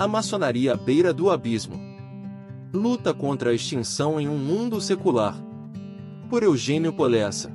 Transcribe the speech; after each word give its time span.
A 0.00 0.06
maçonaria 0.06 0.74
à 0.74 0.76
beira 0.76 1.12
do 1.12 1.28
abismo. 1.28 1.76
Luta 2.72 3.12
contra 3.12 3.50
a 3.50 3.52
extinção 3.52 4.20
em 4.20 4.28
um 4.28 4.38
mundo 4.38 4.80
secular. 4.80 5.34
Por 6.30 6.44
Eugênio 6.44 6.92
Polessa. 6.92 7.52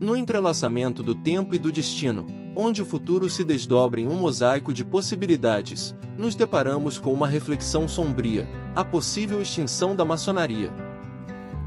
No 0.00 0.16
entrelaçamento 0.16 1.02
do 1.02 1.14
tempo 1.14 1.54
e 1.54 1.58
do 1.58 1.70
destino, 1.70 2.24
onde 2.56 2.80
o 2.80 2.86
futuro 2.86 3.28
se 3.28 3.44
desdobra 3.44 4.00
em 4.00 4.08
um 4.08 4.14
mosaico 4.14 4.72
de 4.72 4.82
possibilidades, 4.82 5.94
nos 6.16 6.34
deparamos 6.34 6.96
com 6.96 7.12
uma 7.12 7.28
reflexão 7.28 7.86
sombria, 7.86 8.48
a 8.74 8.82
possível 8.82 9.42
extinção 9.42 9.94
da 9.94 10.06
maçonaria. 10.06 10.72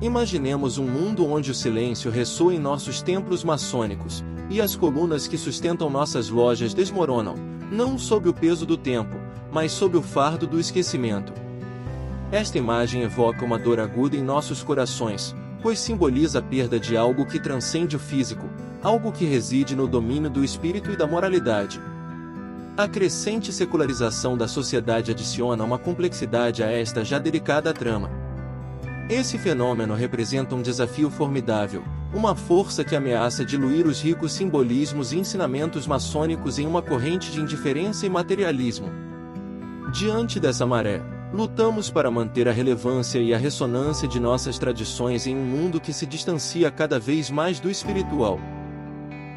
Imaginemos 0.02 0.80
um 0.80 0.88
mundo 0.88 1.32
onde 1.32 1.52
o 1.52 1.56
silêncio 1.56 2.10
ressoa 2.10 2.56
em 2.56 2.60
nossos 2.60 3.04
templos 3.04 3.44
maçônicos, 3.44 4.24
e 4.50 4.60
as 4.60 4.76
colunas 4.76 5.28
que 5.28 5.38
sustentam 5.38 5.92
nossas 5.92 6.28
lojas 6.28 6.74
desmoronam, 6.74 7.36
não 7.72 8.00
sob 8.00 8.28
o 8.28 8.34
peso 8.34 8.66
do 8.66 8.78
tempo, 8.78 9.25
mas 9.56 9.72
sob 9.72 9.96
o 9.96 10.02
fardo 10.02 10.46
do 10.46 10.60
esquecimento. 10.60 11.32
Esta 12.30 12.58
imagem 12.58 13.04
evoca 13.04 13.46
uma 13.46 13.58
dor 13.58 13.80
aguda 13.80 14.18
em 14.18 14.22
nossos 14.22 14.62
corações, 14.62 15.34
pois 15.62 15.80
simboliza 15.80 16.40
a 16.40 16.42
perda 16.42 16.78
de 16.78 16.98
algo 16.98 17.26
que 17.26 17.40
transcende 17.40 17.96
o 17.96 18.00
físico, 18.00 18.50
algo 18.84 19.14
que 19.14 19.24
reside 19.24 19.74
no 19.74 19.88
domínio 19.88 20.30
do 20.30 20.44
espírito 20.44 20.92
e 20.92 20.98
da 20.98 21.08
moralidade. 21.08 21.80
A 22.76 22.86
crescente 22.86 23.54
secularização 23.54 24.38
da 24.38 24.46
sociedade 24.46 25.12
adiciona 25.12 25.64
uma 25.64 25.80
complexidade 25.80 26.62
a 26.62 26.70
esta 26.70 27.06
já 27.06 27.18
delicada 27.18 27.74
trama. 27.74 28.12
Esse 29.10 29.38
fenômeno 29.38 29.96
representa 29.96 30.54
um 30.54 30.62
desafio 30.62 31.10
formidável, 31.10 31.82
uma 32.14 32.36
força 32.36 32.84
que 32.84 32.94
ameaça 32.94 33.46
diluir 33.46 33.88
os 33.88 34.02
ricos 34.02 34.34
simbolismos 34.34 35.14
e 35.14 35.18
ensinamentos 35.18 35.88
maçônicos 35.88 36.60
em 36.60 36.68
uma 36.68 36.82
corrente 36.82 37.32
de 37.32 37.40
indiferença 37.40 38.06
e 38.06 38.10
materialismo. 38.10 39.15
Diante 39.96 40.42
dessa 40.42 40.66
maré, 40.66 41.02
lutamos 41.32 41.90
para 41.90 42.12
manter 42.12 42.50
a 42.50 42.52
relevância 42.52 43.18
e 43.18 43.34
a 43.34 43.38
ressonância 43.38 44.06
de 44.10 44.20
nossas 44.20 44.60
tradições 44.60 45.26
em 45.26 45.38
um 45.38 45.46
mundo 45.46 45.80
que 45.80 45.94
se 45.94 46.06
distancia 46.06 46.70
cada 46.70 47.00
vez 47.00 47.30
mais 47.30 47.62
do 47.62 47.72
espiritual. 47.72 48.38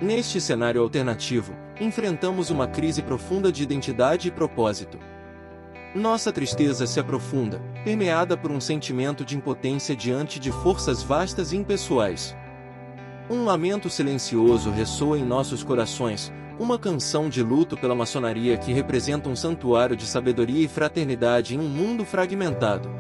Neste 0.02 0.40
cenário 0.40 0.82
alternativo, 0.82 1.54
enfrentamos 1.80 2.50
uma 2.50 2.66
crise 2.66 3.02
profunda 3.02 3.52
de 3.52 3.62
identidade 3.62 4.26
e 4.26 4.32
propósito. 4.32 4.98
Nossa 5.94 6.32
tristeza 6.32 6.88
se 6.88 6.98
aprofunda, 6.98 7.62
permeada 7.84 8.36
por 8.36 8.50
um 8.50 8.60
sentimento 8.60 9.24
de 9.24 9.36
impotência 9.36 9.94
diante 9.94 10.40
de 10.40 10.50
forças 10.50 11.04
vastas 11.04 11.52
e 11.52 11.56
impessoais. 11.56 12.36
Um 13.30 13.44
lamento 13.44 13.88
silencioso 13.88 14.72
ressoa 14.72 15.20
em 15.20 15.24
nossos 15.24 15.62
corações, 15.62 16.32
uma 16.58 16.78
canção 16.78 17.28
de 17.28 17.42
luto 17.42 17.76
pela 17.76 17.94
maçonaria 17.94 18.56
que 18.56 18.72
representa 18.72 19.28
um 19.28 19.36
santuário 19.36 19.96
de 19.96 20.04
sabedoria 20.04 20.64
e 20.64 20.68
fraternidade 20.68 21.54
em 21.54 21.58
um 21.58 21.68
mundo 21.68 22.04
fragmentado. 22.04 22.90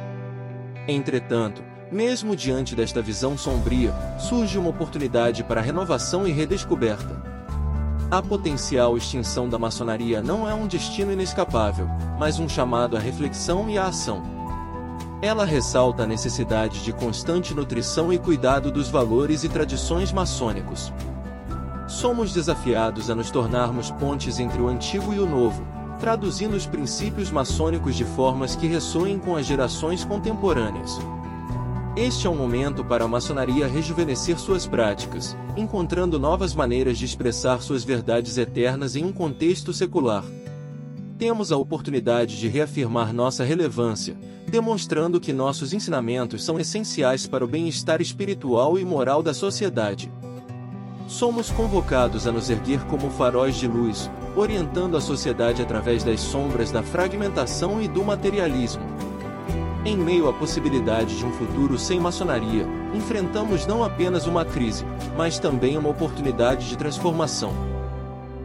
Entretanto, 0.86 1.62
mesmo 1.90 2.36
diante 2.36 2.76
desta 2.76 3.02
visão 3.02 3.36
sombria, 3.36 3.92
surge 4.18 4.58
uma 4.58 4.70
oportunidade 4.70 5.42
para 5.42 5.60
renovação 5.60 6.26
e 6.26 6.30
redescoberta. 6.30 7.20
A 8.10 8.22
potencial 8.22 8.96
extinção 8.96 9.48
da 9.48 9.58
maçonaria 9.58 10.22
não 10.22 10.48
é 10.48 10.54
um 10.54 10.66
destino 10.66 11.12
inescapável, 11.12 11.88
mas 12.18 12.38
um 12.38 12.48
chamado 12.48 12.96
à 12.96 13.00
reflexão 13.00 13.68
e 13.68 13.76
à 13.76 13.86
ação. 13.86 14.22
Ela 15.20 15.44
ressalta 15.44 16.04
a 16.04 16.06
necessidade 16.06 16.84
de 16.84 16.92
constante 16.92 17.52
nutrição 17.52 18.12
e 18.12 18.18
cuidado 18.18 18.70
dos 18.70 18.88
valores 18.88 19.42
e 19.42 19.48
tradições 19.48 20.12
maçônicos. 20.12 20.92
Somos 21.98 22.32
desafiados 22.32 23.10
a 23.10 23.14
nos 23.16 23.28
tornarmos 23.28 23.90
pontes 23.90 24.38
entre 24.38 24.62
o 24.62 24.68
antigo 24.68 25.12
e 25.12 25.18
o 25.18 25.26
novo, 25.28 25.66
traduzindo 25.98 26.54
os 26.54 26.64
princípios 26.64 27.28
maçônicos 27.28 27.96
de 27.96 28.04
formas 28.04 28.54
que 28.54 28.68
ressoem 28.68 29.18
com 29.18 29.34
as 29.34 29.44
gerações 29.44 30.04
contemporâneas. 30.04 30.96
Este 31.96 32.28
é 32.28 32.30
um 32.30 32.36
momento 32.36 32.84
para 32.84 33.04
a 33.04 33.08
maçonaria 33.08 33.66
rejuvenescer 33.66 34.38
suas 34.38 34.64
práticas, 34.64 35.36
encontrando 35.56 36.20
novas 36.20 36.54
maneiras 36.54 36.96
de 36.96 37.04
expressar 37.04 37.60
suas 37.60 37.82
verdades 37.82 38.38
eternas 38.38 38.94
em 38.94 39.04
um 39.04 39.12
contexto 39.12 39.72
secular. 39.72 40.22
Temos 41.18 41.50
a 41.50 41.56
oportunidade 41.56 42.38
de 42.38 42.46
reafirmar 42.46 43.12
nossa 43.12 43.42
relevância, 43.42 44.16
demonstrando 44.46 45.18
que 45.18 45.32
nossos 45.32 45.72
ensinamentos 45.72 46.44
são 46.44 46.60
essenciais 46.60 47.26
para 47.26 47.44
o 47.44 47.48
bem-estar 47.48 48.00
espiritual 48.00 48.78
e 48.78 48.84
moral 48.84 49.20
da 49.20 49.34
sociedade. 49.34 50.08
Somos 51.08 51.50
convocados 51.50 52.26
a 52.26 52.32
nos 52.32 52.50
erguer 52.50 52.84
como 52.84 53.08
faróis 53.08 53.56
de 53.56 53.66
luz, 53.66 54.10
orientando 54.36 54.94
a 54.94 55.00
sociedade 55.00 55.62
através 55.62 56.04
das 56.04 56.20
sombras 56.20 56.70
da 56.70 56.82
fragmentação 56.82 57.80
e 57.80 57.88
do 57.88 58.04
materialismo. 58.04 58.82
Em 59.86 59.96
meio 59.96 60.28
à 60.28 60.34
possibilidade 60.34 61.16
de 61.16 61.24
um 61.24 61.32
futuro 61.32 61.78
sem 61.78 61.98
maçonaria, 61.98 62.66
enfrentamos 62.94 63.66
não 63.66 63.82
apenas 63.82 64.26
uma 64.26 64.44
crise, 64.44 64.84
mas 65.16 65.38
também 65.38 65.78
uma 65.78 65.88
oportunidade 65.88 66.68
de 66.68 66.76
transformação. 66.76 67.54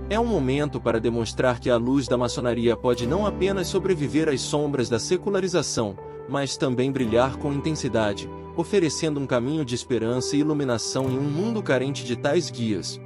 É 0.09 0.18
um 0.18 0.25
momento 0.25 0.80
para 0.80 1.01
demonstrar 1.01 1.59
que 1.59 1.69
a 1.69 1.75
luz 1.75 2.07
da 2.07 2.18
maçonaria 2.18 2.78
pode 2.78 3.06
não 3.06 3.25
apenas 3.25 3.68
sobreviver 3.68 4.30
às 4.30 4.40
sombras 4.40 4.88
da 4.88 5.00
secularização, 5.00 5.97
mas 6.30 6.56
também 6.56 6.94
brilhar 6.94 7.35
com 7.35 7.51
intensidade, 7.51 8.30
oferecendo 8.56 9.19
um 9.19 9.25
caminho 9.25 9.66
de 9.66 9.75
esperança 9.75 10.36
e 10.36 10.40
iluminação 10.40 11.09
em 11.09 11.18
um 11.18 11.24
mundo 11.24 11.62
carente 11.62 12.03
de 12.06 12.16
tais 12.16 12.50
guias. 12.50 13.00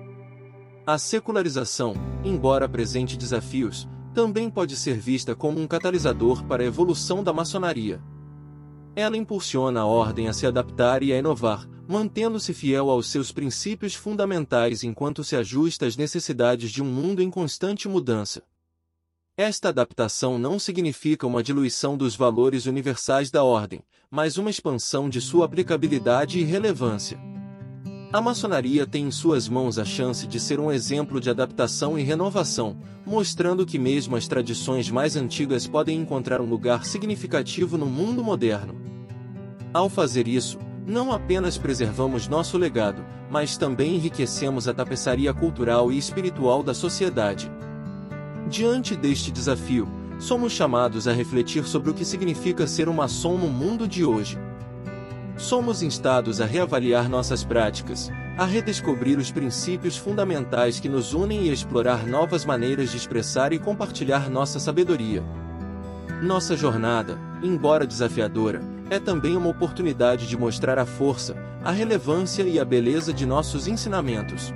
A 0.85 0.97
secularização, 0.97 1.93
embora 2.23 2.65
apresente 2.65 3.17
desafios, 3.17 3.87
também 4.13 4.49
pode 4.49 4.75
ser 4.75 4.97
vista 4.97 5.35
como 5.35 5.59
um 5.59 5.67
catalisador 5.67 6.43
para 6.45 6.63
a 6.63 6.65
evolução 6.65 7.23
da 7.23 7.31
maçonaria. 7.31 8.01
Ela 8.95 9.15
impulsiona 9.15 9.81
a 9.81 9.85
ordem 9.85 10.27
a 10.27 10.33
se 10.33 10.47
adaptar 10.47 11.03
e 11.03 11.13
a 11.13 11.17
inovar, 11.17 11.67
mantendo-se 11.87 12.53
fiel 12.53 12.89
aos 12.89 13.07
seus 13.11 13.31
princípios 13.31 13.93
fundamentais 13.93 14.83
enquanto 14.83 15.23
se 15.23 15.35
ajusta 15.35 15.85
às 15.85 15.95
necessidades 15.95 16.71
de 16.71 16.81
um 16.81 16.85
mundo 16.85 17.21
em 17.21 17.29
constante 17.29 17.87
mudança. 17.87 18.41
Esta 19.39 19.69
adaptação 19.69 20.39
não 20.39 20.57
significa 20.57 21.27
uma 21.27 21.43
diluição 21.43 21.95
dos 21.95 22.15
valores 22.15 22.65
universais 22.65 23.29
da 23.29 23.43
ordem, 23.43 23.83
mas 24.09 24.35
uma 24.39 24.49
expansão 24.49 25.07
de 25.07 25.21
sua 25.21 25.45
aplicabilidade 25.45 26.39
e 26.39 26.43
relevância. 26.43 27.19
A 28.11 28.19
maçonaria 28.19 28.87
tem 28.87 29.05
em 29.05 29.11
suas 29.11 29.47
mãos 29.47 29.77
a 29.77 29.85
chance 29.85 30.25
de 30.25 30.39
ser 30.39 30.59
um 30.59 30.71
exemplo 30.71 31.21
de 31.21 31.29
adaptação 31.29 31.99
e 31.99 32.01
renovação, 32.01 32.79
mostrando 33.05 33.63
que 33.63 33.77
mesmo 33.77 34.15
as 34.15 34.27
tradições 34.27 34.89
mais 34.89 35.15
antigas 35.15 35.67
podem 35.67 35.99
encontrar 35.99 36.41
um 36.41 36.49
lugar 36.49 36.83
significativo 36.83 37.77
no 37.77 37.85
mundo 37.85 38.23
moderno. 38.23 38.73
Ao 39.71 39.87
fazer 39.87 40.27
isso, 40.27 40.57
não 40.83 41.11
apenas 41.11 41.59
preservamos 41.59 42.27
nosso 42.27 42.57
legado, 42.57 43.05
mas 43.29 43.55
também 43.55 43.97
enriquecemos 43.97 44.67
a 44.67 44.73
tapeçaria 44.73 45.31
cultural 45.31 45.91
e 45.91 45.97
espiritual 45.99 46.63
da 46.63 46.73
sociedade. 46.73 47.51
Diante 48.49 48.95
deste 48.95 49.29
desafio, 49.29 49.89
somos 50.17 50.53
chamados 50.53 51.05
a 51.05 51.11
refletir 51.11 51.65
sobre 51.65 51.89
o 51.91 51.93
que 51.93 52.05
significa 52.05 52.65
ser 52.65 52.87
um 52.87 52.93
maçom 52.93 53.37
no 53.37 53.49
mundo 53.49 53.85
de 53.85 54.05
hoje. 54.05 54.39
Somos 55.35 55.83
instados 55.83 56.39
a 56.39 56.45
reavaliar 56.45 57.09
nossas 57.09 57.43
práticas, 57.43 58.09
a 58.37 58.45
redescobrir 58.45 59.19
os 59.19 59.31
princípios 59.31 59.97
fundamentais 59.97 60.79
que 60.79 60.87
nos 60.87 61.13
unem 61.13 61.41
e 61.43 61.51
explorar 61.51 62.07
novas 62.07 62.45
maneiras 62.45 62.89
de 62.89 62.95
expressar 62.95 63.51
e 63.51 63.59
compartilhar 63.59 64.29
nossa 64.29 64.61
sabedoria. 64.61 65.21
Nossa 66.23 66.55
jornada, 66.55 67.19
embora 67.43 67.85
desafiadora, 67.85 68.61
é 68.89 68.97
também 68.97 69.35
uma 69.35 69.49
oportunidade 69.49 70.25
de 70.25 70.37
mostrar 70.37 70.79
a 70.79 70.85
força, 70.85 71.35
a 71.65 71.71
relevância 71.71 72.43
e 72.43 72.61
a 72.61 72.63
beleza 72.63 73.11
de 73.11 73.25
nossos 73.25 73.67
ensinamentos. 73.67 74.53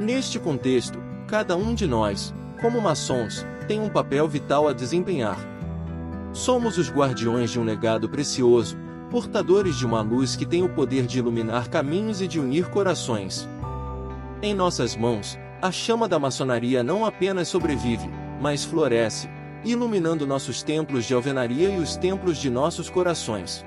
Neste 0.00 0.40
contexto, 0.40 0.98
cada 1.28 1.56
um 1.56 1.74
de 1.74 1.86
nós, 1.86 2.34
como 2.60 2.80
maçons, 2.80 3.46
tem 3.66 3.80
um 3.80 3.88
papel 3.88 4.28
vital 4.28 4.68
a 4.68 4.72
desempenhar. 4.72 5.38
Somos 6.32 6.78
os 6.78 6.90
guardiões 6.90 7.50
de 7.50 7.58
um 7.58 7.64
legado 7.64 8.08
precioso, 8.08 8.76
portadores 9.10 9.76
de 9.76 9.86
uma 9.86 10.02
luz 10.02 10.36
que 10.36 10.46
tem 10.46 10.62
o 10.62 10.68
poder 10.68 11.06
de 11.06 11.18
iluminar 11.18 11.68
caminhos 11.68 12.20
e 12.20 12.28
de 12.28 12.38
unir 12.38 12.68
corações. 12.68 13.48
Em 14.42 14.54
nossas 14.54 14.94
mãos, 14.94 15.38
a 15.60 15.72
chama 15.72 16.08
da 16.08 16.18
maçonaria 16.18 16.82
não 16.82 17.04
apenas 17.04 17.48
sobrevive, 17.48 18.08
mas 18.40 18.64
floresce, 18.64 19.28
iluminando 19.64 20.26
nossos 20.26 20.62
templos 20.62 21.04
de 21.04 21.14
alvenaria 21.14 21.70
e 21.70 21.78
os 21.78 21.96
templos 21.96 22.38
de 22.38 22.48
nossos 22.48 22.88
corações. 22.88 23.64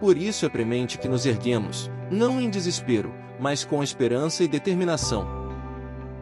Por 0.00 0.16
isso 0.16 0.46
é 0.46 0.48
premente 0.48 0.98
que 0.98 1.08
nos 1.08 1.26
erguemos, 1.26 1.90
não 2.10 2.40
em 2.40 2.50
desespero, 2.50 3.14
mas 3.38 3.64
com 3.64 3.82
esperança 3.82 4.42
e 4.42 4.48
determinação. 4.48 5.37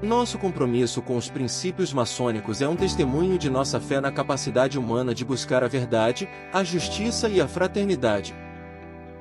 Nosso 0.02 0.38
compromisso 0.38 1.00
com 1.00 1.16
os 1.16 1.30
princípios 1.30 1.90
maçônicos 1.90 2.60
é 2.60 2.68
um 2.68 2.76
testemunho 2.76 3.38
de 3.38 3.48
nossa 3.48 3.80
fé 3.80 3.98
na 3.98 4.12
capacidade 4.12 4.78
humana 4.78 5.14
de 5.14 5.24
buscar 5.24 5.64
a 5.64 5.68
verdade, 5.68 6.28
a 6.52 6.62
justiça 6.62 7.30
e 7.30 7.40
a 7.40 7.48
fraternidade. 7.48 8.34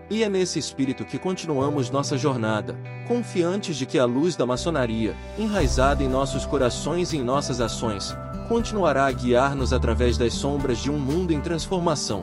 E 0.10 0.22
é 0.22 0.28
nesse 0.28 0.60
espírito 0.60 1.06
que 1.06 1.18
continuamos 1.18 1.90
nossa 1.90 2.18
jornada, 2.18 2.76
confiantes 3.08 3.78
de 3.78 3.86
que 3.86 3.98
a 3.98 4.04
luz 4.04 4.36
da 4.36 4.46
maçonaria, 4.46 5.16
enraizada 5.40 6.04
em 6.04 6.10
nossos 6.10 6.46
corações 6.46 7.14
e 7.14 7.18
em 7.18 7.24
nossas 7.24 7.62
ações, 7.62 8.14
continuará 8.50 9.06
a 9.06 9.12
guiar-nos 9.14 9.72
através 9.72 10.18
das 10.18 10.34
sombras 10.34 10.80
de 10.80 10.92
um 10.92 11.00
mundo 11.00 11.32
em 11.32 11.40
transformação. 11.40 12.22